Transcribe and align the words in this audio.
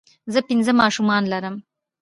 زۀ 0.33 0.39
پنځه 0.47 0.71
ماشومان 0.81 1.23
لرم 1.31 1.55